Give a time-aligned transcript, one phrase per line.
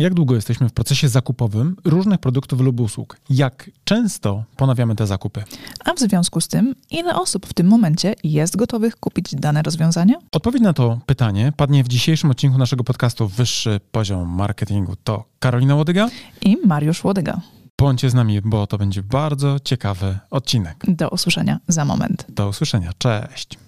[0.00, 3.16] Jak długo jesteśmy w procesie zakupowym różnych produktów lub usług?
[3.30, 5.44] Jak często ponawiamy te zakupy?
[5.84, 10.14] A w związku z tym, ile osób w tym momencie jest gotowych kupić dane rozwiązanie?
[10.32, 14.96] Odpowiedź na to pytanie padnie w dzisiejszym odcinku naszego podcastu Wyższy Poziom Marketingu.
[15.04, 16.08] To Karolina Łodyga
[16.42, 17.40] i Mariusz Łodyga.
[17.78, 20.76] Bądźcie z nami, bo to będzie bardzo ciekawy odcinek.
[20.88, 22.26] Do usłyszenia za moment.
[22.28, 22.90] Do usłyszenia.
[22.98, 23.58] Cześć.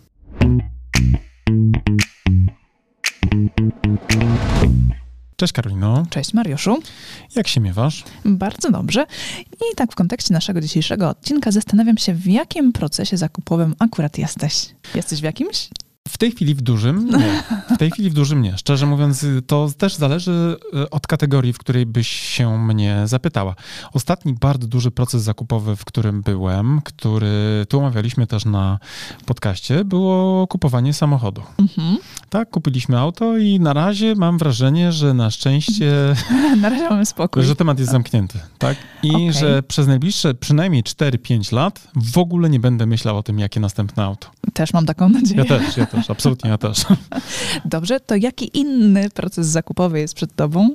[5.42, 6.06] Cześć Karolino.
[6.10, 6.82] Cześć Mariuszu.
[7.36, 8.04] Jak się miewasz?
[8.24, 9.06] Bardzo dobrze.
[9.52, 14.68] I tak w kontekście naszego dzisiejszego odcinka zastanawiam się, w jakim procesie zakupowym akurat jesteś.
[14.94, 15.68] Jesteś w jakimś?
[16.08, 17.42] W tej chwili w dużym nie.
[17.74, 18.58] W tej chwili w dużym nie.
[18.58, 23.54] Szczerze mówiąc, to też zależy e, od kategorii, w której byś się mnie zapytała.
[23.92, 28.78] Ostatni bardzo duży proces zakupowy, w którym byłem, który tu omawialiśmy też na
[29.26, 31.42] podcaście, było kupowanie samochodu.
[31.58, 31.98] Mhm.
[32.32, 36.14] Tak, kupiliśmy auto i na razie mam wrażenie, że na szczęście.
[36.62, 37.42] na razie mamy spokój.
[37.42, 38.38] Że temat jest zamknięty.
[38.58, 38.76] Tak?
[39.02, 39.32] I okay.
[39.32, 44.04] że przez najbliższe przynajmniej 4-5 lat w ogóle nie będę myślał o tym, jakie następne
[44.04, 44.28] auto.
[44.54, 45.44] Też mam taką nadzieję.
[45.48, 46.84] Ja też, ja też, absolutnie ja też.
[47.64, 50.74] Dobrze, to jaki inny proces zakupowy jest przed tobą?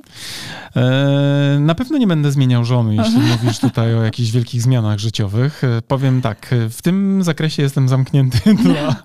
[0.76, 5.64] E, na pewno nie będę zmieniał żony, jeśli mówisz tutaj o jakichś wielkich zmianach życiowych.
[5.64, 8.96] E, powiem tak, w tym zakresie jestem zamknięty dla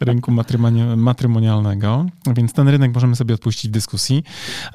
[0.00, 0.96] rynku matrymoni-
[2.36, 4.24] więc ten rynek możemy sobie odpuścić w dyskusji.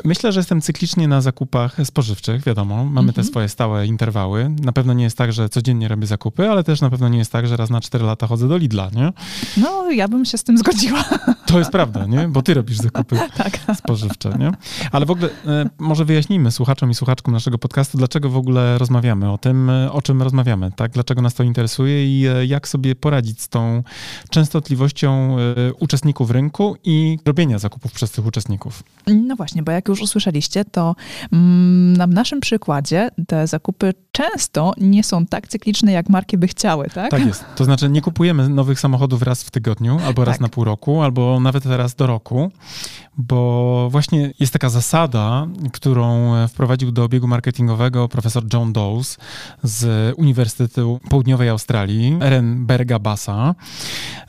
[0.05, 3.27] Myślę, że jestem cyklicznie na zakupach spożywczych, wiadomo, mamy te mhm.
[3.27, 4.49] swoje stałe interwały.
[4.61, 7.31] Na pewno nie jest tak, że codziennie robię zakupy, ale też na pewno nie jest
[7.31, 9.13] tak, że raz na 4 lata chodzę do Lidla, nie?
[9.57, 11.03] No, ja bym się z tym zgodziła.
[11.45, 12.27] To jest prawda, nie?
[12.27, 13.59] Bo ty robisz zakupy tak.
[13.75, 14.51] spożywcze, nie?
[14.91, 19.31] Ale w ogóle e, może wyjaśnijmy słuchaczom i słuchaczkom naszego podcastu, dlaczego w ogóle rozmawiamy
[19.31, 20.91] o tym, e, o czym rozmawiamy, tak?
[20.91, 23.83] Dlaczego nas to interesuje i e, jak sobie poradzić z tą
[24.29, 25.37] częstotliwością
[25.79, 28.83] uczestników rynku i robienia zakupów przez tych uczestników.
[29.07, 30.95] No właśnie, bo jak już usłyszeliście, to
[31.33, 36.87] mm, na naszym przykładzie te zakupy często nie są tak cykliczne, jak marki by chciały,
[36.93, 37.11] tak?
[37.11, 37.45] Tak jest.
[37.55, 40.41] To znaczy nie kupujemy nowych samochodów raz w tygodniu, albo raz tak.
[40.41, 42.51] na pół roku, albo nawet raz do roku,
[43.17, 49.17] bo właśnie jest taka zasada, którą wprowadził do obiegu marketingowego profesor John Dawes
[49.63, 53.55] z Uniwersytetu Południowej Australii, Ehrenberga Bassa.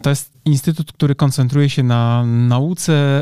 [0.03, 2.70] To jest instytut, który koncentruje się na nauce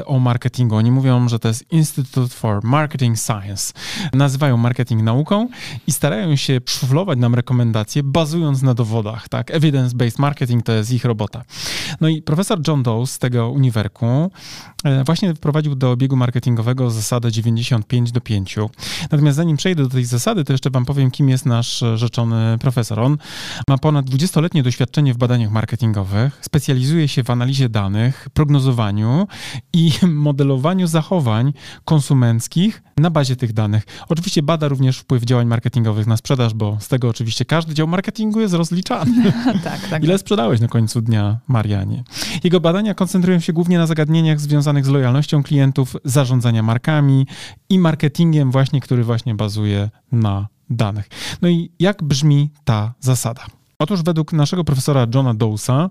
[0.06, 0.76] o marketingu.
[0.76, 3.72] Oni mówią, że to jest Institute for Marketing Science.
[4.12, 5.48] Nazywają marketing nauką
[5.86, 9.28] i starają się szuflować nam rekomendacje bazując na dowodach.
[9.28, 9.50] Tak?
[9.50, 11.42] Evidence-based marketing to jest ich robota.
[12.00, 14.30] No i profesor John Dawes z tego uniwerku
[14.84, 18.56] e, właśnie wprowadził do obiegu marketingowego zasadę 95 do 5.
[19.10, 23.00] Natomiast zanim przejdę do tej zasady, to jeszcze wam powiem, kim jest nasz rzeczony profesor.
[23.00, 23.18] On
[23.68, 29.27] ma ponad 20-letnie doświadczenie w badaniach marketingowych, specjalizuje się w analizie danych, prognozowaniu
[29.72, 31.52] i modelowaniu zachowań
[31.84, 33.84] konsumenckich na bazie tych danych.
[34.08, 38.40] Oczywiście bada również wpływ działań marketingowych na sprzedaż, bo z tego oczywiście każdy dział marketingu
[38.40, 39.32] jest rozliczany.
[39.64, 40.04] tak, tak.
[40.04, 42.04] Ile sprzedałeś na końcu dnia, Marianie?
[42.44, 47.26] Jego badania koncentrują się głównie na zagadnieniach związanych z lojalnością klientów, zarządzania markami
[47.68, 51.08] i marketingiem właśnie, który właśnie bazuje na danych.
[51.42, 53.57] No i jak brzmi ta zasada?
[53.80, 55.90] Otóż według naszego profesora Johna Dowsa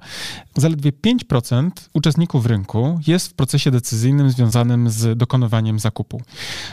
[0.55, 6.21] zaledwie 5% uczestników rynku jest w procesie decyzyjnym związanym z dokonywaniem zakupu.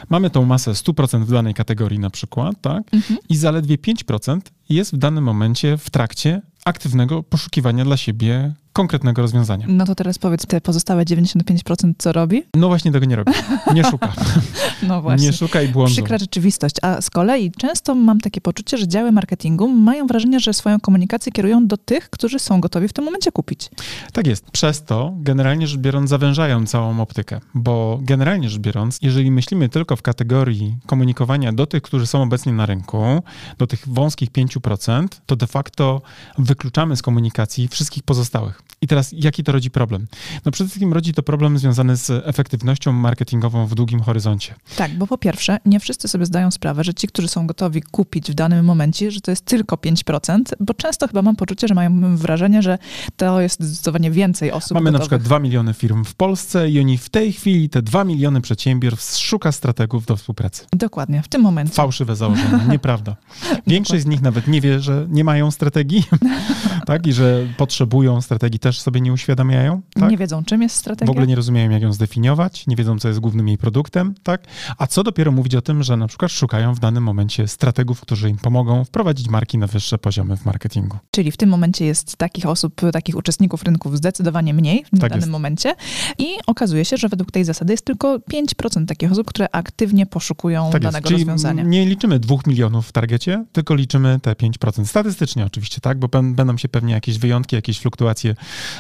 [0.08, 2.94] Mamy tą masę 100% w danej kategorii na przykład, tak?
[2.94, 3.20] Mhm.
[3.28, 9.66] I zaledwie 5% jest w danym momencie w trakcie aktywnego poszukiwania dla siebie konkretnego rozwiązania.
[9.68, 12.42] No to teraz powiedz, te pozostałe 95% co robi?
[12.54, 13.32] No właśnie tego nie robi.
[13.74, 14.12] Nie szuka.
[14.88, 15.26] no właśnie.
[15.26, 15.94] Nie szuka i błądzi.
[15.94, 16.76] Przykra rzeczywistość.
[16.82, 21.32] A z kolei często mam takie poczucie, że działy marketingu mają wrażenie, że swoją komunikację
[21.32, 23.70] kierują do tych, którzy są gotowi w tym momencie kupić.
[24.12, 24.50] Tak jest.
[24.50, 29.96] Przez to generalnie rzecz biorąc zawężają całą optykę, bo generalnie rzecz biorąc, jeżeli myślimy tylko
[29.96, 33.22] w kategorii komunikowania do tych, którzy są obecnie na rynku,
[33.58, 36.02] do tych wąskich 5%, to de facto
[36.38, 38.63] wykluczamy z komunikacji wszystkich pozostałych.
[38.84, 40.06] I teraz jaki to rodzi problem?
[40.44, 44.54] No przede wszystkim rodzi to problem związany z efektywnością marketingową w długim horyzoncie.
[44.76, 48.31] Tak, bo po pierwsze, nie wszyscy sobie zdają sprawę, że ci, którzy są gotowi kupić
[48.31, 52.16] w danym momencie, że to jest tylko 5%, bo często chyba mam poczucie, że mają
[52.16, 52.78] wrażenie, że
[53.16, 55.00] to jest zdecydowanie więcej osób Mamy gotowych.
[55.00, 58.40] na przykład 2 miliony firm w Polsce i oni w tej chwili, te 2 miliony
[58.40, 60.66] przedsiębiorstw szuka strategów do współpracy.
[60.72, 61.75] Dokładnie, w tym momencie.
[61.75, 63.16] Fałszywe założenie, nieprawda.
[63.66, 66.04] Większość z nich nawet nie wie, że nie mają strategii,
[66.86, 67.06] tak?
[67.06, 69.82] I że potrzebują strategii, też sobie nie uświadamiają.
[69.94, 70.10] Tak?
[70.10, 71.06] Nie wiedzą, czym jest strategia.
[71.06, 74.44] W ogóle nie rozumieją, jak ją zdefiniować, nie wiedzą, co jest głównym jej produktem, tak?
[74.78, 78.31] A co dopiero mówić o tym, że na przykład szukają w danym momencie strategów, którzy
[78.31, 80.98] im pomogą wprowadzić marki na wyższe poziomy w marketingu.
[81.10, 85.16] Czyli w tym momencie jest takich osób, takich uczestników rynków zdecydowanie mniej w tak danym
[85.16, 85.30] jest.
[85.30, 85.75] momencie
[86.19, 90.70] i okazuje się, że według tej zasady jest tylko 5% takich osób, które aktywnie poszukują
[90.70, 91.62] tak danego Czyli rozwiązania.
[91.62, 94.84] Nie liczymy dwóch milionów w targecie, tylko liczymy te 5%.
[94.84, 98.35] Statystycznie oczywiście, tak, bo będą się pewnie jakieś wyjątki, jakieś fluktuacje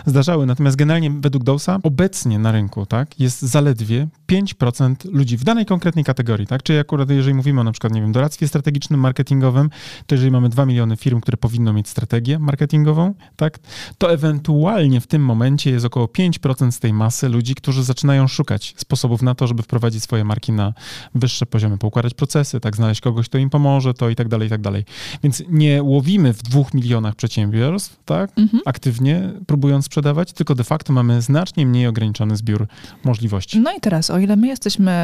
[0.06, 0.46] zdarzały.
[0.46, 6.04] Natomiast generalnie według Dowsa obecnie na rynku tak, jest zaledwie 5% ludzi w danej konkretnej
[6.04, 6.46] kategorii.
[6.46, 6.62] Tak?
[6.62, 9.70] Czyli akurat jeżeli mówimy o na przykład, nie wiem, doradztwie strategicznym, marketingowym,
[10.06, 13.58] to jeżeli mamy 2 miliony firm, które powinno mieć strategię marketingową, tak,
[13.98, 18.74] to ewentualnie w tym momencie jest około 5% z tej masy ludzi, którzy zaczynają szukać
[18.76, 20.72] sposobów na to, żeby wprowadzić swoje marki na
[21.14, 24.50] wyższe poziomy, poukładać procesy, tak, znaleźć kogoś, kto im pomoże, to i tak dalej, i
[24.50, 24.84] tak dalej.
[25.22, 28.62] Więc nie łowimy w dwóch milionach przedsiębiorstw, tak, mhm.
[28.66, 32.66] aktywnie próbując sprzedawać, tylko de facto mamy znacznie mniej ograniczony zbiór
[33.04, 33.60] możliwości.
[33.60, 34.94] No i teraz, o ile my jesteśmy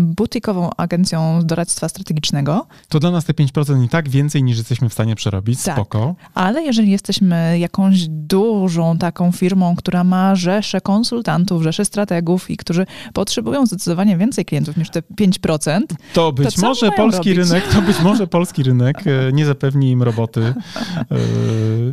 [0.00, 4.92] butikową agencją doradztwa strategicznego, to dla nas te 5% i tak więcej niż jesteśmy w
[4.92, 5.74] stanie przerobić, tak.
[5.74, 6.14] spoko.
[6.34, 12.86] Ale jeżeli jesteśmy jakąś dużą taką firmą, która ma rzesze konsultantów, rzesze strategów i którzy
[13.12, 15.80] potrzebują zdecydowanie więcej klientów niż te 5%,
[16.12, 17.50] to być to może polski robić?
[17.50, 20.54] rynek, to być może polski rynek e, nie zapewni im roboty e,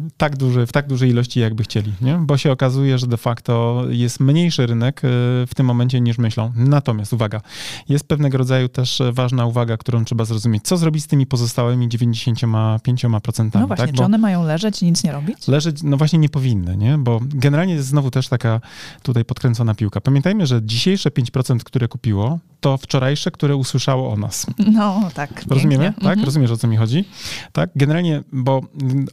[0.30, 2.18] tak duże, w tak dużej ilości, jakby chcieli, nie?
[2.22, 5.08] bo się okazuje, że de facto jest mniejszy rynek e,
[5.48, 6.52] w tym momencie niż myślą.
[6.56, 7.42] Natomiast uwaga,
[7.90, 10.64] jest pewnego rodzaju też ważna uwaga, którą trzeba zrozumieć.
[10.64, 13.50] Co zrobić z tymi pozostałymi 95%?
[13.54, 13.96] No właśnie, tak?
[13.96, 15.48] czy one mają leżeć i nic nie robić?
[15.48, 16.98] Leżeć, no właśnie nie powinny, nie?
[16.98, 18.62] bo generalnie jest znowu też taka
[19.04, 20.02] tutaj podkręcona piłka.
[20.02, 24.46] Pamiętajmy, że dzisiejsze 5%, które kupiło, to wczorajsze, które usłyszało o nas.
[24.74, 25.44] No, tak.
[25.50, 25.84] Rozumiemy?
[25.84, 26.04] Pięknie.
[26.04, 26.12] Tak?
[26.12, 26.26] Mhm.
[26.26, 27.06] Rozumiesz, o co mi chodzi?
[27.52, 27.70] Tak?
[27.76, 28.62] Generalnie, bo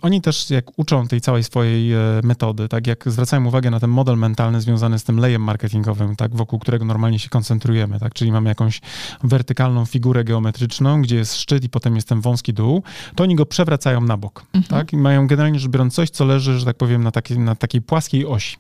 [0.02, 2.86] oni też jak uczą tej całej swojej e, metody, tak?
[2.86, 6.36] Jak zwracają uwagę na ten model mentalny związany z tym lejem marketingowym, tak?
[6.36, 8.14] Wokół którego normalnie się koncentrujemy, tak?
[8.14, 8.80] Czyli mamy jakąś
[9.22, 12.82] wertykalną figurę geometryczną, gdzie jest szczyt i potem jest ten wąski dół,
[13.14, 14.64] to oni go przewracają na bok, mhm.
[14.64, 14.92] tak?
[14.92, 17.82] I mają generalnie rzecz biorąc coś, co leży, że tak powiem, na, takiej, na takiej
[17.82, 18.56] płaskiej osi,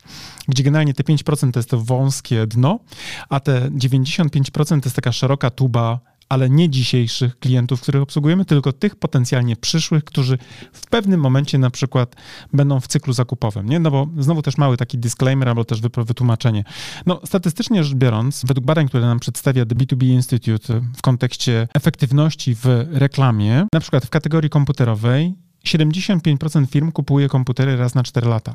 [0.48, 2.78] gdzie generalnie te 5% to jest to wąskie dno,
[3.28, 8.72] a te 95% to jest taka szeroka tuba ale nie dzisiejszych klientów, których obsługujemy, tylko
[8.72, 10.38] tych potencjalnie przyszłych, którzy
[10.72, 12.16] w pewnym momencie na przykład
[12.52, 13.68] będą w cyklu zakupowym.
[13.68, 13.78] Nie?
[13.78, 16.64] No bo znowu też mały taki disclaimer albo też wytłumaczenie.
[17.06, 22.54] No statystycznie rzecz biorąc, według badań, które nam przedstawia The B2B Institute w kontekście efektywności
[22.54, 28.54] w reklamie, na przykład w kategorii komputerowej 75% firm kupuje komputery raz na 4 lata.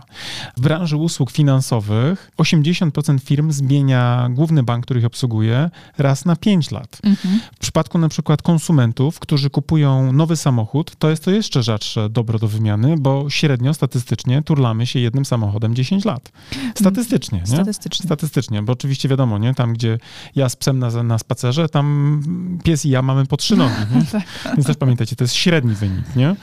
[0.58, 6.72] W branży usług finansowych 80% firm zmienia główny bank, który ich obsługuje, raz na 5
[6.72, 7.00] lat.
[7.04, 7.40] Mhm.
[7.56, 12.40] W przypadku na przykład konsumentów, którzy kupują nowy samochód, to jest to jeszcze rzadsze dobro
[12.40, 16.32] do wymiany, bo średnio statystycznie turlamy się jednym samochodem 10 lat.
[16.76, 17.48] Statystycznie, nie?
[17.48, 18.06] Statystycznie.
[18.06, 19.54] Statystycznie, bo oczywiście wiadomo, nie?
[19.54, 19.98] Tam, gdzie
[20.36, 23.76] ja z psem na, na spacerze, tam pies i ja mamy po trzy nogi?
[24.12, 24.24] Tak.
[24.56, 26.36] Więc też pamiętajcie, to jest średni wynik, nie?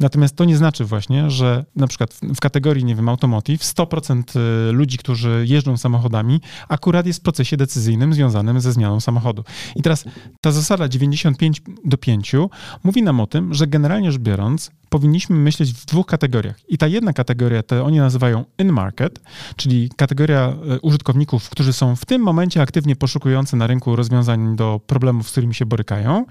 [0.00, 4.22] Natomiast to nie znaczy właśnie, że na przykład w, kategorii, nie wiem, automotive 100%
[4.68, 9.44] y, ludzi, którzy jeżdżą samochodami, akurat jest w procesie decyzyjnym związanym ze zmianą samochodu.
[9.76, 10.04] I teraz
[10.40, 12.32] ta zasada 95 do 5
[12.84, 16.56] mówi nam o tym, że generalnie rzecz biorąc, powinniśmy myśleć w dwóch kategoriach.
[16.68, 19.20] I ta jedna kategoria, to oni nazywają in-market,
[19.56, 24.80] czyli kategoria y, użytkowników, którzy są w tym momencie aktywnie poszukujący na rynku rozwiązań do
[24.86, 26.24] problemów, z którymi się borykają.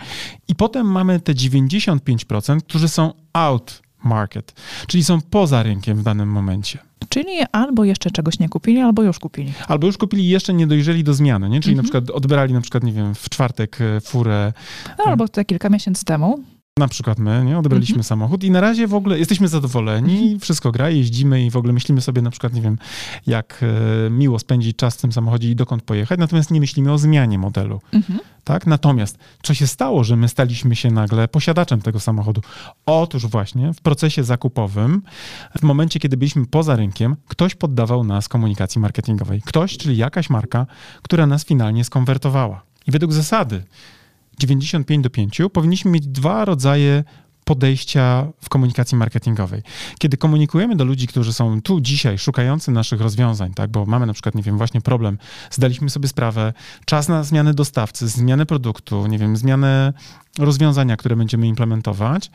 [0.47, 3.72] I potem mamy te 95%, którzy są out
[4.03, 4.53] market,
[4.87, 6.79] czyli są poza rynkiem w danym momencie.
[7.09, 9.53] Czyli albo jeszcze czegoś nie kupili, albo już kupili.
[9.67, 11.61] Albo już kupili i jeszcze nie dojrzeli do zmiany, nie?
[11.61, 14.53] Czyli na przykład odbierali na przykład, nie wiem, w czwartek e, furę.
[14.97, 16.43] No, albo te kilka miesięcy temu.
[16.79, 17.57] Na przykład my, nie?
[17.57, 18.03] Odebraliśmy mhm.
[18.03, 20.39] samochód i na razie w ogóle jesteśmy zadowoleni, mhm.
[20.39, 22.77] wszystko gra, jeździmy i w ogóle myślimy sobie na przykład, nie wiem,
[23.27, 23.59] jak
[24.07, 27.39] e, miło spędzić czas w tym samochodzie i dokąd pojechać, natomiast nie myślimy o zmianie
[27.39, 27.81] modelu.
[27.91, 28.19] Mhm.
[28.43, 28.67] Tak?
[28.67, 32.41] Natomiast co się stało, że my staliśmy się nagle posiadaczem tego samochodu?
[32.85, 35.01] Otóż właśnie w procesie zakupowym,
[35.59, 39.41] w momencie, kiedy byliśmy poza rynkiem, ktoś poddawał nas komunikacji marketingowej.
[39.45, 40.65] Ktoś, czyli jakaś marka,
[41.01, 42.61] która nas finalnie skonwertowała.
[42.87, 43.63] I według zasady
[44.39, 47.03] 95 do 5 powinniśmy mieć dwa rodzaje
[47.43, 49.61] podejścia w komunikacji marketingowej.
[49.99, 54.13] Kiedy komunikujemy do ludzi, którzy są tu dzisiaj, szukający naszych rozwiązań, tak, bo mamy na
[54.13, 55.17] przykład, nie wiem, właśnie problem,
[55.51, 56.53] zdaliśmy sobie sprawę,
[56.85, 59.93] czas na zmianę dostawcy, zmianę produktu, nie wiem, zmianę
[60.39, 62.31] rozwiązania, które będziemy implementować,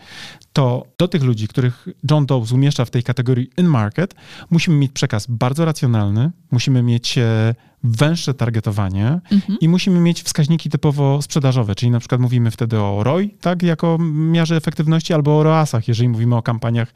[0.52, 4.14] to do tych ludzi, których John Doe umieszcza w tej kategorii in-market,
[4.50, 7.54] musimy mieć przekaz bardzo racjonalny, musimy mieć e,
[7.84, 9.58] węższe targetowanie mhm.
[9.60, 13.98] i musimy mieć wskaźniki typowo sprzedażowe, czyli na przykład mówimy wtedy o ROI, tak, jako
[14.00, 16.92] miarze efektywności, albo o ROASach, jeżeli mówimy o kampaniach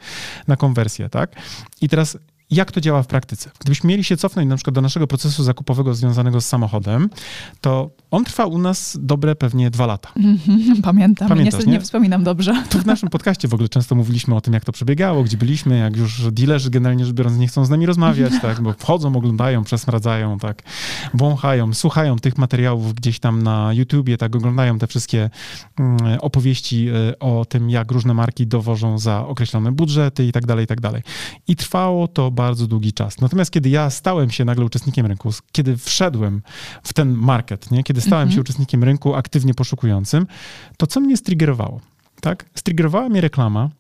[0.49, 1.37] na konwersję, tak.
[1.81, 2.19] I teraz
[2.53, 3.51] jak to działa w praktyce.
[3.61, 7.11] Gdybyśmy mieli się cofnąć na przykład do naszego procesu zakupowego związanego z samochodem,
[7.61, 10.13] to on trwa u nas dobre pewnie dwa lata.
[11.29, 11.73] Pamiętam, niestety nie?
[11.73, 12.65] nie wspominam dobrze.
[12.71, 15.79] Tu w naszym podcaście w ogóle często mówiliśmy o tym, jak to przebiegało, gdzie byliśmy,
[15.79, 19.65] jak już dealerzy generalnie rzecz biorąc nie chcą z nami rozmawiać, tak, bo wchodzą, oglądają,
[19.65, 20.63] przesmradzają, tak,
[21.15, 25.31] wąchają, słuchają tych materiałów gdzieś tam na YouTubie, tak, oglądają te wszystkie
[25.79, 30.65] mm, opowieści e, o tym, jak różne marki dowożą za określone budżety i tak dalej,
[30.65, 31.03] i tak dalej.
[31.49, 33.21] I trwało to bardzo bardzo długi czas.
[33.21, 36.43] Natomiast kiedy ja stałem się nagle uczestnikiem rynku, kiedy wszedłem
[36.83, 37.83] w ten market, nie?
[37.85, 38.35] kiedy stałem mhm.
[38.35, 40.27] się uczestnikiem rynku aktywnie poszukującym,
[40.77, 41.81] to co mnie striggerowało?
[42.21, 42.45] Tak?
[42.55, 43.71] Striggerowała mnie reklama,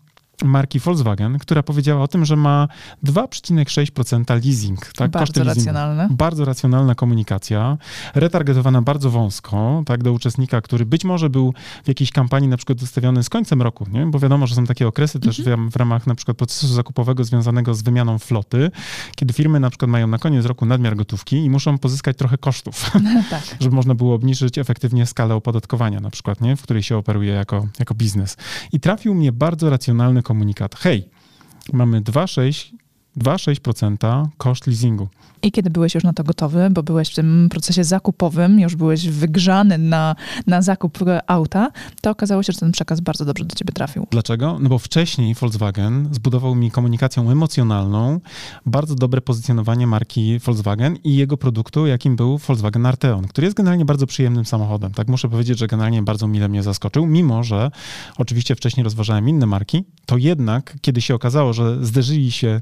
[0.44, 2.68] marki Volkswagen, która powiedziała o tym, że ma
[3.04, 4.92] 2,6% leasing.
[4.92, 5.10] Tak?
[5.10, 6.08] Bardzo racjonalne.
[6.10, 7.78] Bardzo racjonalna komunikacja,
[8.14, 12.82] retargetowana bardzo wąsko, tak, do uczestnika, który być może był w jakiejś kampanii na przykład
[12.82, 14.06] ustawiony z końcem roku, nie?
[14.06, 15.70] bo wiadomo, że są takie okresy też mhm.
[15.70, 18.70] w, w ramach na przykład procesu zakupowego związanego z wymianą floty,
[19.16, 22.90] kiedy firmy na przykład mają na koniec roku nadmiar gotówki i muszą pozyskać trochę kosztów,
[23.30, 23.42] tak.
[23.60, 26.56] żeby można było obniżyć efektywnie skalę opodatkowania na przykład, nie?
[26.56, 28.36] w której się operuje jako, jako biznes.
[28.72, 30.31] I trafił mnie bardzo racjonalny komunikat.
[30.74, 31.08] Hej,
[31.72, 32.00] mamy
[33.16, 35.08] 2,6% koszt leasingu.
[35.42, 39.08] I kiedy byłeś już na to gotowy, bo byłeś w tym procesie zakupowym, już byłeś
[39.08, 40.16] wygrzany na,
[40.46, 44.06] na zakup auta, to okazało się, że ten przekaz bardzo dobrze do ciebie trafił.
[44.10, 44.58] Dlaczego?
[44.60, 48.20] No bo wcześniej Volkswagen zbudował mi komunikacją emocjonalną
[48.66, 53.84] bardzo dobre pozycjonowanie marki Volkswagen i jego produktu, jakim był Volkswagen Arteon, który jest generalnie
[53.84, 54.92] bardzo przyjemnym samochodem.
[54.92, 57.70] Tak muszę powiedzieć, że generalnie bardzo mile mnie zaskoczył, mimo że
[58.18, 62.60] oczywiście wcześniej rozważałem inne marki, to jednak, kiedy się okazało, że zderzyli się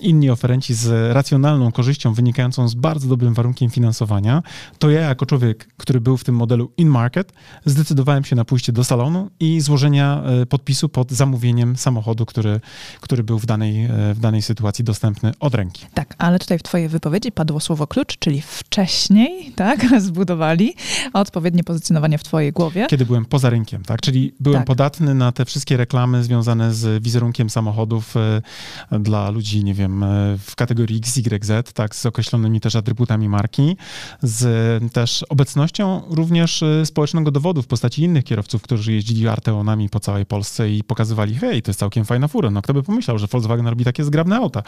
[0.00, 4.42] inni oferenci z racjonalną korzyścią wynikającą z bardzo dobrym warunkiem finansowania,
[4.78, 7.32] to ja jako człowiek, który był w tym modelu in-market,
[7.64, 12.60] zdecydowałem się na pójście do salonu i złożenia e, podpisu pod zamówieniem samochodu, który,
[13.00, 15.86] który był w danej, e, w danej sytuacji dostępny od ręki.
[15.94, 20.74] Tak, ale tutaj w twojej wypowiedzi padło słowo klucz, czyli wcześniej, tak, zbudowali
[21.12, 22.86] odpowiednie pozycjonowanie w twojej głowie.
[22.90, 24.66] Kiedy byłem poza rynkiem, tak, czyli byłem tak.
[24.66, 30.04] podatny na te wszystkie reklamy związane z wizerunkiem samochodów e, dla ludzi, nie wiem,
[30.38, 33.76] w kategorii XYZ, tak, z określonymi też atrybutami marki,
[34.22, 40.00] z też obecnością również y, społecznego dowodu w postaci innych kierowców, którzy jeździli Arteonami po
[40.00, 42.50] całej Polsce i pokazywali, hej, to jest całkiem fajna fura.
[42.50, 44.62] No kto by pomyślał, że Volkswagen robi takie zgrabne auta.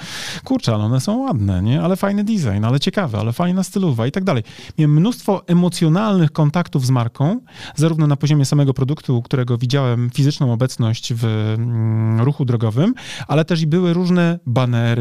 [0.45, 1.83] Kurczę, ale one są ładne, nie?
[1.83, 4.43] Ale fajny design, ale ciekawe, ale fajna stylowa i tak dalej.
[4.79, 7.41] Miałem mnóstwo emocjonalnych kontaktów z marką,
[7.77, 12.95] zarówno na poziomie samego produktu, którego widziałem fizyczną obecność w mm, ruchu drogowym,
[13.29, 14.98] ale też i były różne banery.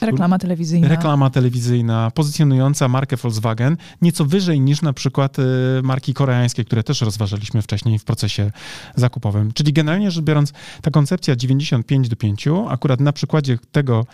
[0.00, 0.88] Reklama telewizyjna.
[0.88, 5.42] Reklama telewizyjna pozycjonująca markę Volkswagen nieco wyżej niż na przykład y,
[5.82, 8.50] marki koreańskie, które też rozważaliśmy wcześniej w procesie
[8.96, 9.52] zakupowym.
[9.52, 14.06] Czyli generalnie rzecz biorąc, ta koncepcja 95 do 5, akurat na przykładzie tego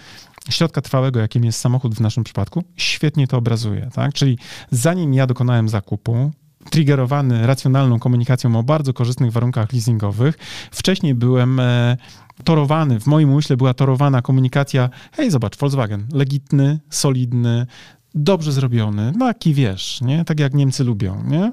[0.51, 3.91] środka trwałego, jakim jest samochód w naszym przypadku, świetnie to obrazuje.
[3.95, 4.13] Tak?
[4.13, 4.39] Czyli
[4.71, 6.31] zanim ja dokonałem zakupu,
[6.71, 10.39] triggerowany racjonalną komunikacją o bardzo korzystnych warunkach leasingowych.
[10.71, 11.97] Wcześniej byłem e,
[12.45, 17.67] torowany, w moim umyśle była torowana komunikacja, hej, zobacz, Volkswagen, legitny, solidny,
[18.15, 20.25] dobrze zrobiony, taki wiesz, nie?
[20.25, 21.53] Tak jak Niemcy lubią, nie?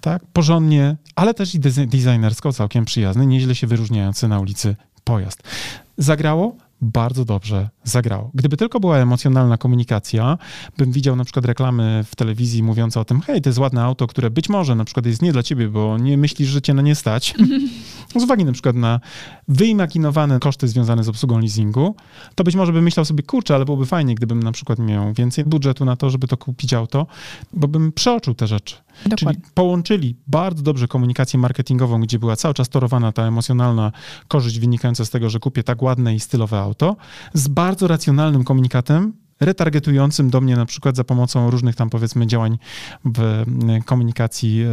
[0.00, 5.42] Tak, porządnie, ale też i designersko całkiem przyjazny, nieźle się wyróżniający na ulicy pojazd.
[5.98, 6.56] Zagrało?
[6.80, 8.30] Bardzo dobrze zagrało.
[8.34, 10.38] Gdyby tylko była emocjonalna komunikacja,
[10.78, 14.06] bym widział na przykład reklamy w telewizji mówiące o tym, hej, to jest ładne auto,
[14.06, 16.82] które być może na przykład jest nie dla ciebie, bo nie myślisz, że cię na
[16.82, 17.34] nie stać.
[18.16, 19.00] z uwagi na przykład na
[19.48, 21.94] wyimaginowane koszty związane z obsługą leasingu,
[22.34, 25.44] to być może bym myślał sobie, kurczę, ale byłoby fajnie, gdybym na przykład miał więcej
[25.44, 27.06] budżetu na to, żeby to kupić auto,
[27.52, 28.76] bo bym przeoczył te rzeczy.
[29.06, 29.42] Dokładnie.
[29.42, 33.92] Czyli połączyli bardzo dobrze komunikację marketingową, gdzie była cały czas torowana ta emocjonalna
[34.28, 36.96] korzyść wynikająca z tego, że kupię tak ładne i stylowe auto,
[37.34, 42.58] z bardzo racjonalnym komunikatem, retargetującym do mnie na przykład za pomocą różnych tam powiedzmy działań
[43.04, 43.44] w e,
[43.84, 44.68] komunikacji e,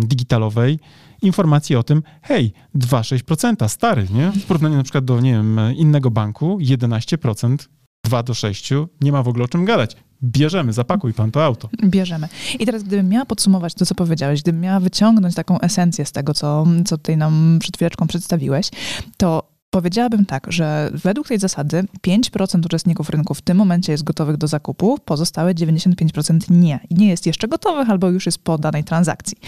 [0.00, 0.78] digitalowej,
[1.22, 4.32] informacji o tym, hej, 2,6%, stary, nie?
[4.32, 7.56] W porównaniu na przykład do, nie wiem, innego banku, 11%,
[8.04, 11.68] 2 do 6, nie ma w ogóle o czym gadać bierzemy, zapakuj pan to auto.
[11.84, 12.28] Bierzemy.
[12.58, 16.34] I teraz, gdybym miała podsumować to, co powiedziałeś, gdybym miała wyciągnąć taką esencję z tego,
[16.34, 18.70] co, co tutaj nam przed chwileczką przedstawiłeś,
[19.16, 24.36] to Powiedziałabym tak, że według tej zasady 5% uczestników rynku w tym momencie jest gotowych
[24.36, 26.80] do zakupu, pozostałe 95% nie.
[26.90, 29.38] I nie jest jeszcze gotowych albo już jest po danej transakcji.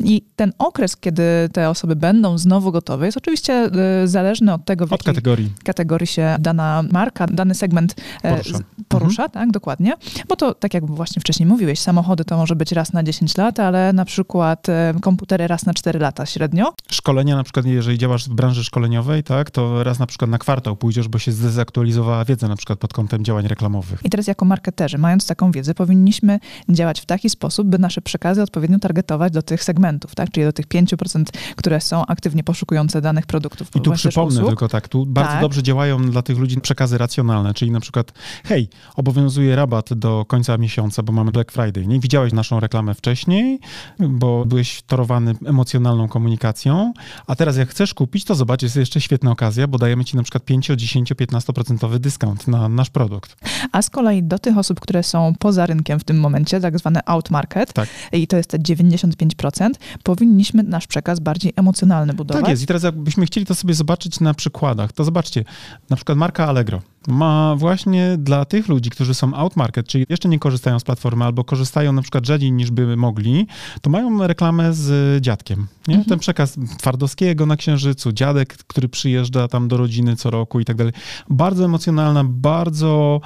[0.00, 1.22] I ten okres, kiedy
[1.52, 3.70] te osoby będą znowu gotowe, jest oczywiście
[4.04, 5.52] y, zależny od tego, w od kategorii.
[5.64, 9.30] kategorii się dana marka, dany segment e, porusza, porusza mhm.
[9.30, 9.92] tak, dokładnie.
[10.28, 13.60] Bo to, tak jak właśnie wcześniej mówiłeś, samochody to może być raz na 10 lat,
[13.60, 16.72] ale na przykład e, komputery raz na 4 lata średnio.
[16.90, 20.76] Szkolenia na przykład, jeżeli działasz w branży szkoleniowej, tak, to raz na przykład na kwartał
[20.76, 24.00] pójdziesz, bo się zdezaktualizowała wiedza na przykład pod kątem działań reklamowych.
[24.04, 28.42] I teraz jako marketerzy, mając taką wiedzę, powinniśmy działać w taki sposób, by nasze przekazy
[28.42, 31.24] odpowiednio targetować do tych segmentów, tak, czyli do tych 5%,
[31.56, 33.68] które są aktywnie poszukujące danych produktów.
[33.76, 35.40] I tu przypomnę tylko tak, tu bardzo tak.
[35.40, 38.12] dobrze działają dla tych ludzi przekazy racjonalne, czyli na przykład,
[38.44, 42.00] hej, obowiązuje rabat do końca miesiąca, bo mamy Black Friday, nie?
[42.00, 43.60] Widziałeś naszą reklamę wcześniej,
[43.98, 46.92] bo byłeś torowany emocjonalną komunikacją,
[47.26, 50.22] a teraz jak chcesz kupić, to zobacz, jest jeszcze świetna okazja, bo dajemy ci na
[50.22, 53.36] przykład 5, 10, 15% dyskont na nasz produkt.
[53.72, 57.00] A z kolei do tych osób, które są poza rynkiem w tym momencie, tak zwany
[57.06, 57.88] out market, tak.
[58.12, 59.70] i to jest te 95%,
[60.02, 62.42] powinniśmy nasz przekaz bardziej emocjonalny budować.
[62.42, 65.44] Tak jest i teraz jakbyśmy chcieli to sobie zobaczyć na przykładach, to zobaczcie,
[65.90, 70.28] na przykład marka Allegro ma właśnie dla tych ludzi, którzy są out market, czyli jeszcze
[70.28, 73.46] nie korzystają z platformy albo korzystają na przykład rzadziej niż by mogli,
[73.80, 75.66] to mają reklamę z dziadkiem.
[75.88, 75.94] Nie?
[75.94, 76.08] Mhm.
[76.08, 80.76] Ten przekaz Twardowskiego na Księżycu, dziadek, który przyjeżdża tam do rodziny co roku i tak
[80.76, 80.92] dalej.
[81.30, 83.20] Bardzo emocjonalna, bardzo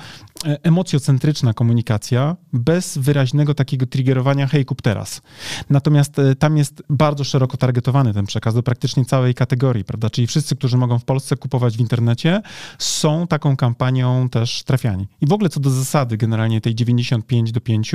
[0.45, 5.23] emocjocentryczna komunikacja, bez wyraźnego takiego triggerowania hej, kup teraz.
[5.71, 10.11] Natomiast e, tam jest bardzo szeroko targetowany ten przekaz do praktycznie całej kategorii, prawda?
[10.11, 12.43] Czyli wszyscy, którzy mogą w Polsce kupować w internecie,
[12.79, 15.09] są taką kampanią też trafiani.
[15.21, 17.93] I w ogóle co do zasady generalnie tej 95 do 5,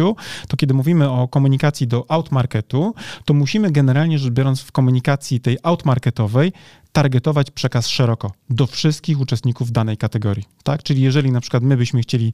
[0.47, 2.93] to kiedy mówimy o komunikacji do outmarketu,
[3.25, 6.51] to musimy generalnie rzecz biorąc w komunikacji tej outmarketowej
[6.93, 10.45] targetować przekaz szeroko do wszystkich uczestników danej kategorii.
[10.63, 10.83] Tak?
[10.83, 12.32] Czyli jeżeli na przykład my byśmy chcieli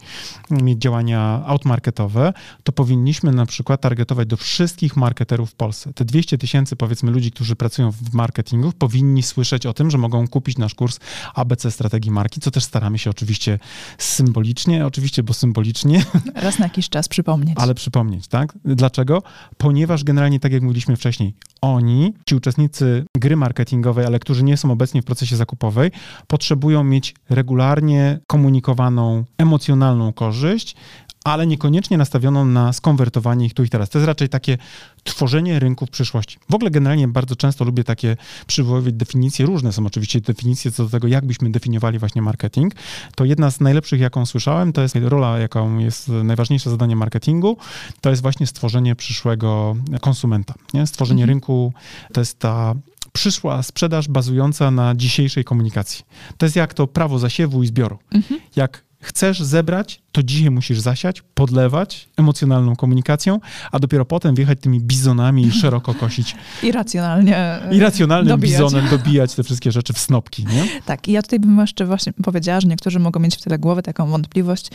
[0.52, 5.94] mieć działania outmarketowe, to powinniśmy na przykład targetować do wszystkich marketerów w Polsce.
[5.94, 10.28] Te 200 tysięcy powiedzmy ludzi, którzy pracują w marketingu, powinni słyszeć o tym, że mogą
[10.28, 11.00] kupić nasz kurs
[11.36, 13.60] ABC Strategii Marki, co też staramy się oczywiście
[13.98, 16.06] symbolicznie, oczywiście, bo symbolicznie.
[16.36, 17.58] Raz na jakiś czas przypomnieć.
[17.58, 18.54] Ale przypomnieć, tak?
[18.66, 19.24] Dlaczego?
[19.58, 24.72] Ponieważ generalnie, tak jak mówiliśmy wcześniej, oni, ci uczestnicy gry marketingowej, ale którzy nie są
[24.72, 25.92] obecni w procesie zakupowej,
[26.28, 30.76] potrzebują mieć regularnie komunikowaną emocjonalną korzyść,
[31.24, 33.90] ale niekoniecznie nastawioną na skonwertowanie ich tu i teraz.
[33.90, 34.58] To jest raczej takie
[35.04, 36.38] tworzenie rynku w przyszłości.
[36.50, 38.18] W ogóle generalnie bardzo często lubię takie
[38.48, 42.76] przywoływać definicje, różne są oczywiście definicje co do tego, jak byśmy definiowali właśnie marketing.
[43.16, 47.58] To jedna z najlepszych, jaką słyszałem, to jest rola, jaką jest najważniejsze zadanie marketingu,
[48.02, 50.54] to jest właśnie stworzenie przyszłego konsumenta.
[50.74, 50.88] Nie?
[50.88, 51.30] Stworzenie mhm.
[51.30, 51.74] rynku
[52.14, 52.76] to jest ta
[53.14, 56.06] przyszła sprzedaż bazująca na dzisiejszej komunikacji.
[56.38, 58.00] To jest jak to prawo zasiewu i zbioru.
[58.12, 58.40] Mhm.
[58.56, 63.40] Jak chcesz zebrać, to dzisiaj musisz zasiać, podlewać emocjonalną komunikacją,
[63.72, 66.36] a dopiero potem wjechać tymi bizonami i szeroko kosić.
[66.64, 67.60] Irracjonalnie.
[67.72, 68.62] Irracjonalnym dobijać.
[68.62, 70.66] bizonem dobijać te wszystkie rzeczy w snopki, nie?
[70.86, 73.84] Tak, i ja tutaj bym jeszcze właśnie powiedziała, że niektórzy mogą mieć w tyle głowy
[73.84, 74.70] taką wątpliwość,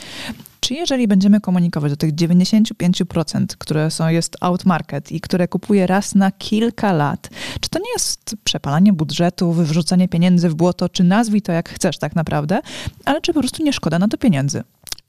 [0.65, 5.87] czy jeżeli będziemy komunikować do tych 95%, które są, jest out market i które kupuje
[5.87, 7.29] raz na kilka lat,
[7.61, 11.99] czy to nie jest przepalanie budżetu, wyrzucanie pieniędzy w błoto, czy nazwij to jak chcesz
[11.99, 12.61] tak naprawdę,
[13.05, 14.63] ale czy po prostu nie szkoda na to pieniędzy?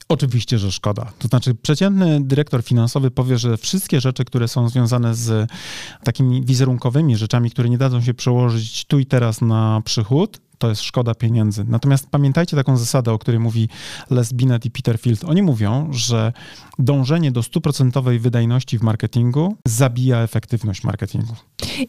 [0.08, 1.12] Oczywiście, że szkoda.
[1.18, 5.50] To znaczy, przeciętny dyrektor finansowy powie, że wszystkie rzeczy, które są związane z
[6.04, 10.82] takimi wizerunkowymi rzeczami, które nie dadzą się przełożyć tu i teraz na przychód, to jest
[10.82, 11.64] szkoda pieniędzy.
[11.68, 13.68] Natomiast pamiętajcie taką zasadę, o której mówi
[14.10, 15.24] Les Binet i Peter Field.
[15.24, 16.32] Oni mówią, że
[16.78, 21.34] dążenie do stuprocentowej wydajności w marketingu zabija efektywność marketingu.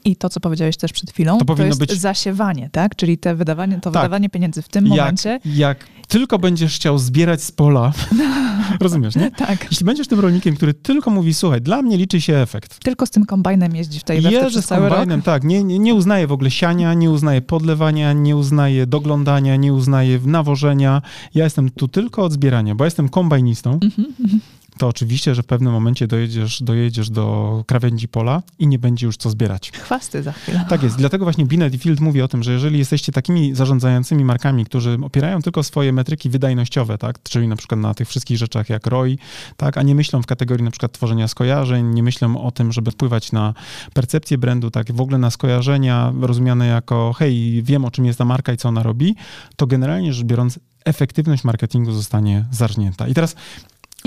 [0.06, 2.02] I to, co powiedziałeś też przed chwilą, to, powinno to jest być...
[2.02, 2.96] zasiewanie, tak?
[2.96, 4.04] Czyli te wydawanie, to tak.
[4.04, 5.40] wydawanie pieniędzy w tym jak, momencie.
[5.46, 7.94] Jak tylko będziesz chciał zbierać z pola,
[8.82, 9.32] rozumiesz, nie?
[9.32, 9.68] Tak.
[9.72, 12.80] Jeśli będziesz tym rolnikiem, który tylko mówi, słuchaj, dla mnie liczy się efekt.
[12.80, 15.44] Tylko z tym kombajnem jeździ w tej Jeżdżę z kombajnem, tak.
[15.44, 18.57] Nie, nie, nie uznaje w ogóle siania, nie uznaje podlewania, nie uznaje
[18.88, 21.02] doglądania, nie uznaje nawożenia.
[21.36, 23.80] Ja jestem tu tylko od zbierania, bo jestem kombajnistą.
[23.82, 28.80] Mm -hmm to oczywiście, że w pewnym momencie dojedziesz, dojedziesz do krawędzi pola i nie
[28.80, 29.72] będzie już co zbierać.
[29.72, 30.66] Chwasty za chwilę.
[30.70, 30.98] Tak jest.
[30.98, 34.98] Dlatego właśnie Binet i Field mówi o tym, że jeżeli jesteście takimi zarządzającymi markami, którzy
[35.04, 39.18] opierają tylko swoje metryki wydajnościowe, tak, czyli na przykład na tych wszystkich rzeczach jak ROI,
[39.58, 42.92] tak, a nie myślą w kategorii na przykład tworzenia skojarzeń, nie myślą o tym, żeby
[42.92, 43.54] wpływać na
[43.94, 48.26] percepcję brandu, tak, w ogóle na skojarzenia rozumiane jako hej, wiem o czym jest ta
[48.26, 49.16] marka i co ona robi,
[49.56, 53.08] to generalnie rzecz biorąc efektywność marketingu zostanie zarżnięta.
[53.08, 53.36] I teraz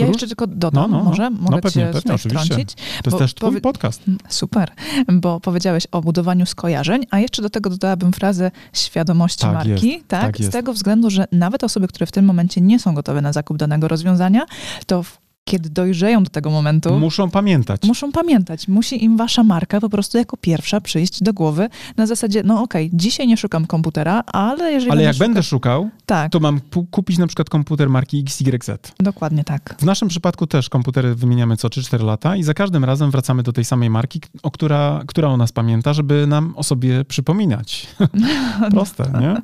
[0.00, 2.74] Ja jeszcze tylko dodam, no, no, może, no, mogę no, pewnie, cię pewnie, wtrącić.
[2.74, 4.08] To jest też twój podcast.
[4.08, 4.70] Mm, super,
[5.12, 10.08] bo powiedziałeś o budowaniu skojarzeń, a jeszcze do tego dodałabym frazę świadomości tak marki, jest,
[10.08, 10.36] tak?
[10.36, 13.32] tak z tego względu, że nawet osoby, które w tym momencie nie są gotowe na
[13.32, 14.46] zakup danego rozwiązania,
[14.86, 16.98] to w kiedy dojrzeją do tego momentu.
[16.98, 17.82] Muszą pamiętać.
[17.82, 18.68] Muszą pamiętać.
[18.68, 22.86] Musi im wasza marka po prostu jako pierwsza przyjść do głowy na zasadzie, no okej,
[22.86, 24.92] okay, dzisiaj nie szukam komputera, ale jeżeli.
[24.92, 26.32] Ale jak będę szukał, tak.
[26.32, 28.70] to mam kupić na przykład komputer marki XYZ.
[28.98, 29.76] Dokładnie tak.
[29.78, 33.52] W naszym przypadku też komputery wymieniamy co 3-4 lata i za każdym razem wracamy do
[33.52, 37.86] tej samej marki, o która, która o nas pamięta, żeby nam o sobie przypominać.
[38.70, 39.36] Proste, nie?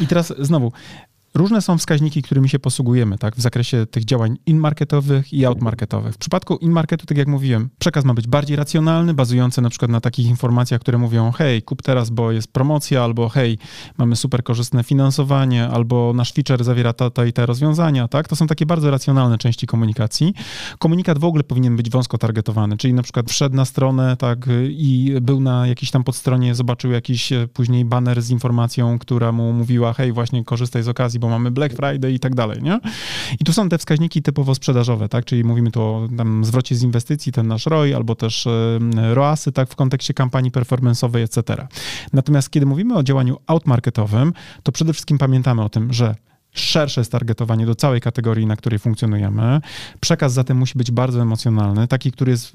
[0.00, 0.72] I teraz znowu,
[1.36, 6.14] Różne są wskaźniki, którymi się posługujemy tak, w zakresie tych działań in-marketowych i out-marketowych.
[6.14, 10.00] W przypadku in-marketu, tak jak mówiłem, przekaz ma być bardziej racjonalny, bazujący na przykład na
[10.00, 13.58] takich informacjach, które mówią hej, kup teraz, bo jest promocja, albo hej,
[13.98, 18.08] mamy super korzystne finansowanie, albo nasz feature zawiera to, to i te rozwiązania.
[18.08, 18.28] Tak?
[18.28, 20.34] To są takie bardzo racjonalne części komunikacji.
[20.78, 25.14] Komunikat w ogóle powinien być wąsko targetowany, czyli na przykład wszedł na stronę tak, i
[25.22, 29.92] był na jakiejś tam podstronie, zobaczył jakiś e, później banner z informacją, która mu mówiła
[29.92, 32.80] hej, właśnie korzystaj z okazji, bo mamy Black Friday i tak dalej, nie?
[33.40, 35.24] I tu są te wskaźniki typowo sprzedażowe, tak?
[35.24, 38.48] Czyli mówimy tu o tam zwrocie z inwestycji, ten nasz ROI, albo też
[39.12, 39.70] ROASy, tak?
[39.70, 41.66] W kontekście kampanii performance'owej, etc.
[42.12, 44.32] Natomiast kiedy mówimy o działaniu outmarketowym,
[44.62, 46.14] to przede wszystkim pamiętamy o tym, że
[46.54, 49.60] szersze jest targetowanie do całej kategorii, na której funkcjonujemy.
[50.00, 52.52] Przekaz zatem musi być bardzo emocjonalny, taki, który jest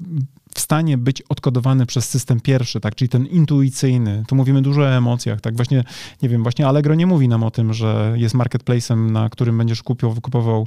[0.54, 4.24] w stanie być odkodowany przez system pierwszy, tak, czyli ten intuicyjny.
[4.28, 5.84] Tu mówimy dużo o emocjach, tak, właśnie,
[6.22, 9.82] nie wiem, właśnie Allegro nie mówi nam o tym, że jest marketplacem, na którym będziesz
[9.82, 10.66] kupił, wykupował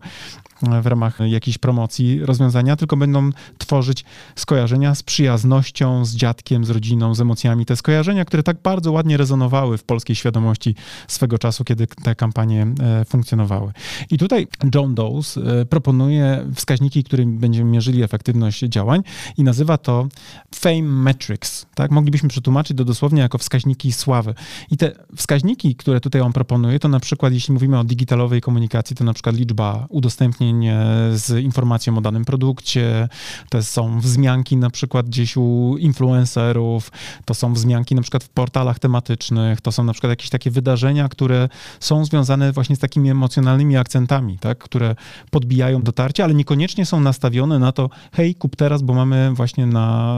[0.52, 6.69] e, w ramach jakiejś promocji rozwiązania, tylko będą tworzyć skojarzenia z przyjaznością, z dziadkiem, z
[6.69, 7.65] rodziną, z emocjami.
[7.65, 10.76] Te skojarzenia, które tak bardzo ładnie rezonowały w polskiej świadomości
[11.08, 13.71] swego czasu, kiedy te kampanie e, funkcjonowały.
[14.12, 15.21] I tutaj John Doe
[15.62, 19.02] e, proponuje wskaźniki, którymi będziemy mierzyli efektywność działań
[19.38, 20.08] i nazywa to
[20.56, 21.65] Fame Metrics.
[21.76, 21.91] Tak?
[21.91, 24.34] Moglibyśmy przetłumaczyć to dosłownie jako wskaźniki sławy.
[24.71, 28.95] I te wskaźniki, które tutaj on proponuje, to na przykład, jeśli mówimy o digitalowej komunikacji,
[28.95, 33.09] to na przykład liczba udostępnień e, z informacją o danym produkcie,
[33.49, 36.91] to są wzmianki na przykład gdzieś u influencerów,
[37.25, 41.09] to są wzmianki na przykład w portalach tematycznych, to są na przykład jakieś takie wydarzenia,
[41.09, 44.57] które są związane właśnie z takimi emocjonalnymi akcentami, tak?
[44.57, 44.95] które
[45.31, 50.17] podbijają dotarcie, ale niekoniecznie są nastawione na to, hej, kup teraz, bo mamy właśnie na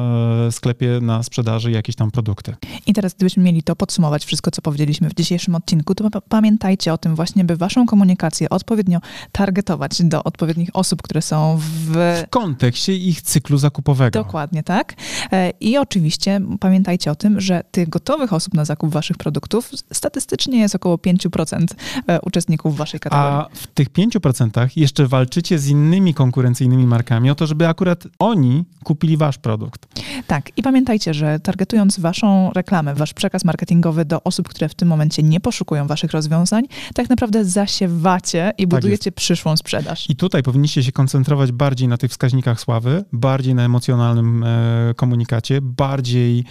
[0.51, 2.55] sklepie, na sprzedaży jakieś tam produkty.
[2.85, 6.97] I teraz, gdybyśmy mieli to podsumować, wszystko, co powiedzieliśmy w dzisiejszym odcinku, to pamiętajcie o
[6.97, 8.99] tym właśnie, by waszą komunikację odpowiednio
[9.31, 11.91] targetować do odpowiednich osób, które są w...
[11.91, 14.23] W kontekście ich cyklu zakupowego.
[14.23, 14.93] Dokładnie, tak.
[15.31, 20.59] E, I oczywiście pamiętajcie o tym, że tych gotowych osób na zakup waszych produktów statystycznie
[20.59, 21.65] jest około 5%
[22.07, 23.31] e, uczestników waszej kategorii.
[23.31, 28.65] A w tych 5% jeszcze walczycie z innymi konkurencyjnymi markami o to, żeby akurat oni
[28.83, 29.88] kupili wasz produkt.
[30.27, 34.88] Tak, i pamiętajcie, że targetując waszą reklamę, wasz przekaz marketingowy do osób, które w tym
[34.88, 40.04] momencie nie poszukują waszych rozwiązań, tak naprawdę zasiewacie i tak budujecie tak przyszłą sprzedaż.
[40.09, 45.61] I tutaj powinniście się koncentrować bardziej na tych wskaźnikach sławy, bardziej na emocjonalnym e, komunikacie,
[45.61, 46.43] bardziej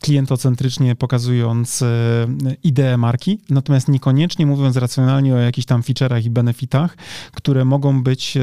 [0.00, 2.26] klientocentrycznie pokazując e,
[2.62, 6.96] ideę marki, natomiast niekoniecznie mówiąc racjonalnie o jakichś tam feature'ach i benefitach,
[7.32, 8.40] które mogą być e,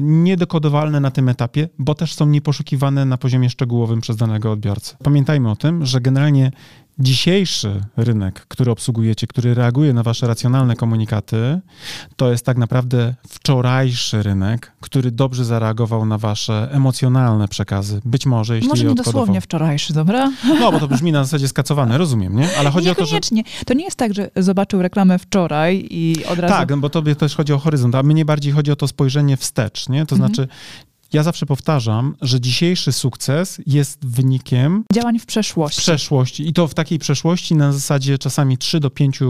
[0.00, 4.96] niedokodowalne na tym etapie, bo też są nieposzukiwane na poziomie szczegółowym przez danego odbiorcę.
[5.02, 6.52] Pamiętajmy o tym, że generalnie
[7.00, 11.60] dzisiejszy rynek, który obsługujecie, który reaguje na wasze racjonalne komunikaty,
[12.16, 18.00] to jest tak naprawdę wczorajszy rynek, który dobrze zareagował na wasze emocjonalne przekazy.
[18.04, 20.32] Być może, jeśli Może nie dosłownie wczorajszy, dobra?
[20.60, 22.56] No, bo to brzmi na zasadzie skacowane, rozumiem, nie?
[22.58, 23.20] Ale chodzi o to, że...
[23.66, 26.54] To nie jest tak, że zobaczył reklamę wczoraj i od razu...
[26.54, 29.88] Tak, bo tobie też chodzi o horyzont, a mnie bardziej chodzi o to spojrzenie wstecz,
[29.88, 30.06] nie?
[30.06, 30.34] To mhm.
[30.34, 30.48] znaczy
[31.12, 35.80] ja zawsze powtarzam, że dzisiejszy sukces jest wynikiem działań w przeszłości.
[35.80, 39.20] W przeszłości i to w takiej przeszłości na zasadzie czasami 3 do 5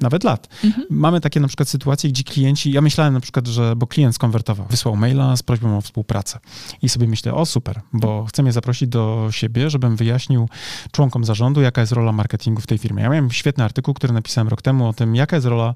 [0.00, 0.48] nawet lat.
[0.64, 0.86] Mhm.
[0.90, 4.66] Mamy takie na przykład sytuacje, gdzie klienci, ja myślałem na przykład, że, bo klient skonwertował,
[4.70, 6.38] wysłał maila z prośbą o współpracę
[6.82, 10.48] i sobie myślę, o super, bo chce mnie zaprosić do siebie, żebym wyjaśnił
[10.92, 13.02] członkom zarządu, jaka jest rola marketingu w tej firmie.
[13.02, 15.74] Ja miałem świetny artykuł, który napisałem rok temu o tym, jaka jest rola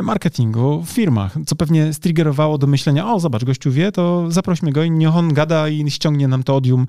[0.00, 4.85] marketingu w firmach, co pewnie striggerowało do myślenia, o zobacz, gościu wie, to zaprośmy go
[4.90, 6.86] niech on gada i ściągnie nam to odium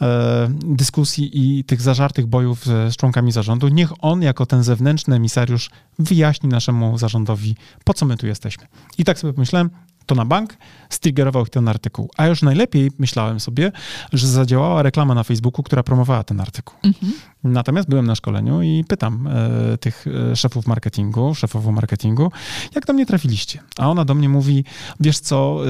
[0.00, 3.68] e, dyskusji i tych zażartych bojów z, z członkami zarządu.
[3.68, 8.66] Niech on jako ten zewnętrzny emisariusz wyjaśni naszemu zarządowi, po co my tu jesteśmy.
[8.98, 9.70] I tak sobie pomyślałem,
[10.06, 10.56] to na bank
[10.90, 12.10] striggerował ich ten artykuł.
[12.16, 13.72] A już najlepiej myślałem sobie,
[14.12, 16.78] że zadziałała reklama na Facebooku, która promowała ten artykuł.
[16.82, 17.12] Mhm.
[17.44, 22.32] Natomiast byłem na szkoleniu i pytam e, tych e, szefów marketingu, szefową marketingu,
[22.74, 23.62] jak do mnie trafiliście?
[23.78, 24.64] A ona do mnie mówi,
[25.00, 25.68] wiesz co, e,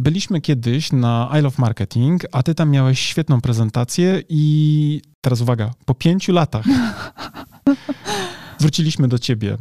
[0.00, 5.70] byliśmy kiedyś na I Love Marketing, a ty tam miałeś świetną prezentację i teraz uwaga,
[5.84, 6.64] po pięciu latach
[8.60, 9.56] wróciliśmy do ciebie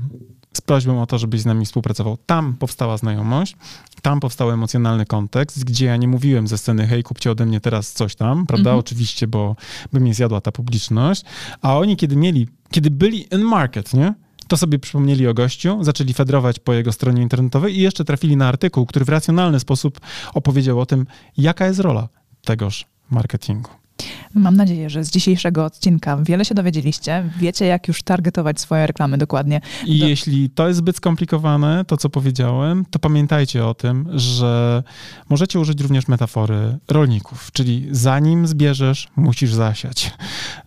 [0.53, 2.17] z prośbą o to, żebyś z nami współpracował.
[2.25, 3.55] Tam powstała znajomość,
[4.01, 7.91] tam powstał emocjonalny kontekst, gdzie ja nie mówiłem ze sceny, hej, kupcie ode mnie teraz
[7.91, 8.69] coś tam, prawda?
[8.69, 8.79] Mhm.
[8.79, 9.55] Oczywiście, bo
[9.93, 11.23] by mnie zjadła ta publiczność.
[11.61, 14.13] A oni, kiedy mieli, kiedy byli in market, nie?
[14.47, 18.47] To sobie przypomnieli o gościu, zaczęli fedrować po jego stronie internetowej i jeszcze trafili na
[18.47, 19.99] artykuł, który w racjonalny sposób
[20.33, 21.05] opowiedział o tym,
[21.37, 22.09] jaka jest rola
[22.45, 23.80] tegoż marketingu.
[24.35, 27.29] Mam nadzieję, że z dzisiejszego odcinka wiele się dowiedzieliście.
[27.39, 29.61] Wiecie, jak już targetować swoje reklamy dokładnie.
[29.85, 30.07] I Do...
[30.07, 34.83] jeśli to jest zbyt skomplikowane, to co powiedziałem, to pamiętajcie o tym, że
[35.29, 40.11] możecie użyć również metafory rolników, czyli zanim zbierzesz, musisz zasiać.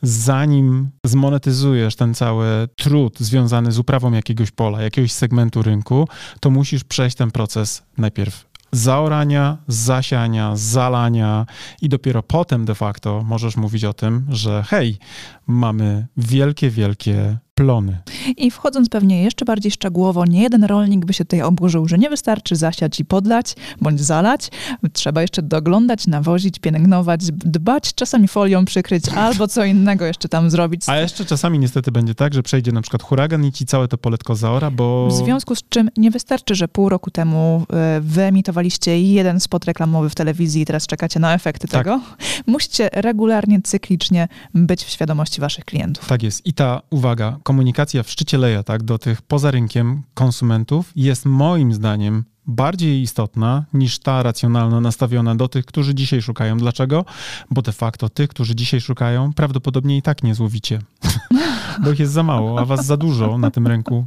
[0.03, 2.46] Zanim zmonetyzujesz ten cały
[2.77, 6.09] trud związany z uprawą jakiegoś pola, jakiegoś segmentu rynku,
[6.40, 11.46] to musisz przejść ten proces najpierw zaorania, zasiania, zalania
[11.82, 14.98] i dopiero potem de facto możesz mówić o tym, że hej,
[15.46, 17.98] mamy wielkie, wielkie plony.
[18.36, 22.10] I wchodząc pewnie jeszcze bardziej szczegółowo, nie jeden rolnik by się tutaj oburzył, że nie
[22.10, 24.50] wystarczy zasiać i podlać, bądź zalać.
[24.92, 30.82] Trzeba jeszcze doglądać, nawozić, pielęgnować, dbać, czasami folią przykryć albo co innego jeszcze tam zrobić.
[30.86, 33.98] A jeszcze czasami niestety będzie tak, że przejdzie na przykład huragan i ci całe to
[33.98, 35.08] poletko zaora, bo...
[35.08, 40.10] W związku z czym nie wystarczy, że pół roku temu e, wyemitowaliście jeden spot reklamowy
[40.10, 41.84] w telewizji i teraz czekacie na efekty tak.
[41.84, 42.00] tego.
[42.46, 46.06] Musicie regularnie, cyklicznie być w świadomości waszych klientów.
[46.08, 46.46] Tak jest.
[46.46, 51.74] I ta uwaga, komunikacja w szczycie leja, tak, do tych poza rynkiem konsumentów jest moim
[51.74, 56.59] zdaniem bardziej istotna niż ta racjonalna nastawiona do tych, którzy dzisiaj szukają.
[56.59, 57.04] Dlaczego?
[57.50, 60.78] Bo de facto tych, którzy dzisiaj szukają, prawdopodobnie i tak nie złowicie.
[61.82, 64.06] bo ich jest za mało, a was za dużo na tym rynku,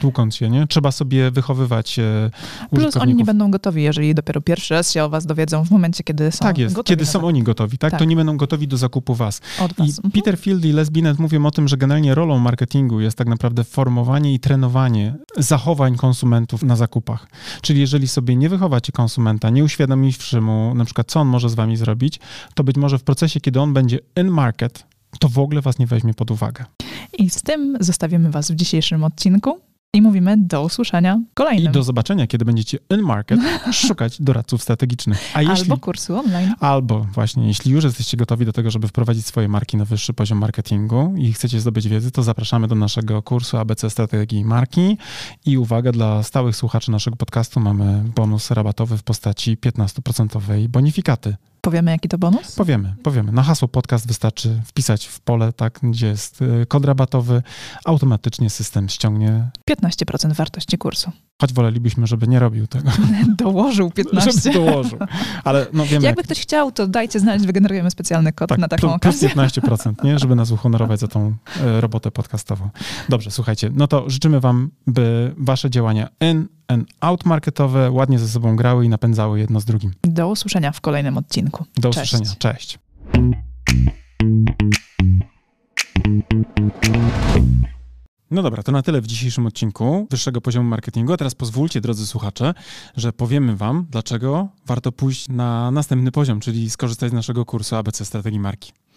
[0.00, 0.66] tłukąc się, nie?
[0.66, 2.30] Trzeba sobie wychowywać e,
[2.70, 6.04] Plus oni nie będą gotowi, jeżeli dopiero pierwszy raz się o was dowiedzą w momencie,
[6.04, 7.90] kiedy są Tak jest, gotowi kiedy są oni gotowi, tak?
[7.90, 8.00] tak?
[8.00, 9.40] To nie będą gotowi do zakupu was.
[9.60, 9.88] Od was.
[9.88, 10.10] I mhm.
[10.12, 13.64] Peter Field i Les Binet mówią o tym, że generalnie rolą marketingu jest tak naprawdę
[13.64, 17.26] formowanie i trenowanie zachowań konsumentów na zakupach.
[17.62, 21.54] Czyli jeżeli sobie nie wychowacie konsumenta, nie uświadomiwszy mu na przykład, co on może z
[21.54, 22.20] wami zrobić,
[22.54, 24.84] to być może w procesie, kiedy on będzie in market,
[25.18, 26.64] to w ogóle was nie weźmie pod uwagę.
[27.18, 29.60] I z tym zostawimy was w dzisiejszym odcinku.
[29.92, 31.70] I mówimy do usłyszenia kolejnym.
[31.70, 33.40] I do zobaczenia, kiedy będziecie in market
[33.86, 35.30] szukać doradców strategicznych.
[35.34, 36.54] A jeśli, albo kursu online.
[36.60, 40.38] Albo właśnie, jeśli już jesteście gotowi do tego, żeby wprowadzić swoje marki na wyższy poziom
[40.38, 44.98] marketingu i chcecie zdobyć wiedzy, to zapraszamy do naszego kursu ABC Strategii Marki.
[45.46, 51.36] I uwaga, dla stałych słuchaczy naszego podcastu mamy bonus rabatowy w postaci 15% bonifikaty.
[51.60, 52.54] Powiemy, jaki to bonus?
[52.54, 53.32] Powiemy, powiemy.
[53.32, 57.42] Na hasło podcast wystarczy wpisać w pole, tak, gdzie jest y, kod rabatowy,
[57.84, 61.12] automatycznie system ściągnie 15% wartości kursu.
[61.40, 62.90] Choć wolelibyśmy, żeby nie robił tego.
[63.44, 64.32] Dołożył 15.
[64.32, 64.98] Żeby dołożył.
[65.44, 66.06] Ale no wiemy.
[66.06, 66.26] Jakby jak...
[66.26, 69.28] ktoś chciał, to dajcie znać, wygenerujemy specjalny kod tak, na taką plus, okazję.
[69.28, 70.18] Plus 15%, nie?
[70.18, 72.70] Żeby nas uhonorować za tą e, robotę podcastową.
[73.08, 76.57] Dobrze, słuchajcie, no to życzymy wam, by wasze działania and
[77.00, 79.92] out marketowe ładnie ze sobą grały i napędzały jedno z drugim.
[80.02, 81.64] Do usłyszenia w kolejnym odcinku.
[81.76, 82.14] Do Cześć.
[82.14, 82.36] usłyszenia.
[82.38, 82.78] Cześć.
[88.30, 91.12] No dobra, to na tyle w dzisiejszym odcinku wyższego poziomu marketingu.
[91.12, 92.54] A teraz pozwólcie, drodzy słuchacze,
[92.96, 98.04] że powiemy Wam, dlaczego warto pójść na następny poziom, czyli skorzystać z naszego kursu ABC
[98.04, 98.72] Strategii Marki.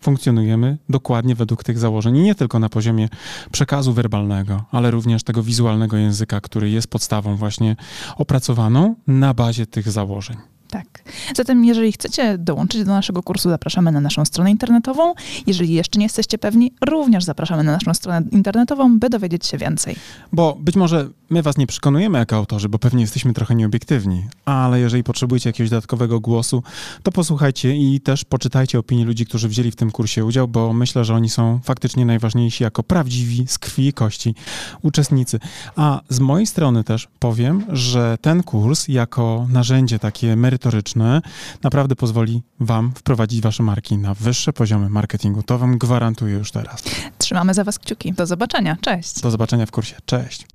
[0.00, 2.16] funkcjonujemy dokładnie według tych założeń.
[2.16, 3.08] I nie tylko na poziomie
[3.52, 7.76] przekazu werbalnego, ale również tego wizualnego języka, który jest podstawą właśnie
[8.16, 10.36] opracowaną na bazie tych założeń.
[10.70, 11.02] Tak.
[11.36, 15.14] Zatem, jeżeli chcecie dołączyć do naszego kursu, zapraszamy na naszą stronę internetową.
[15.46, 19.96] Jeżeli jeszcze nie jesteście pewni, również zapraszamy na naszą stronę internetową, by dowiedzieć się więcej.
[20.32, 24.80] Bo być może my was nie przekonujemy jako autorzy, bo pewnie jesteśmy trochę nieobiektywni, ale
[24.80, 26.62] jeżeli potrzebujecie jakiegoś dodatkowego głosu,
[27.02, 31.04] to posłuchajcie i też poczytajcie opinie ludzi, którzy wzięli w tym kursie udział, bo myślę,
[31.04, 34.34] że oni są faktycznie najważniejsi jako prawdziwi, z krwi i kości
[34.82, 35.38] uczestnicy.
[35.76, 41.22] A z mojej strony też powiem, że ten kurs jako narzędzie takie merytoryczne
[41.62, 45.42] naprawdę pozwoli wam wprowadzić wasze marki na wyższe poziomy marketingu.
[45.42, 46.82] To wam gwarantuję już teraz.
[47.18, 48.12] Trzymamy za was kciuki.
[48.12, 48.76] Do zobaczenia.
[48.80, 49.20] Cześć.
[49.20, 49.96] Do zobaczenia w kursie.
[50.04, 50.46] Cześć.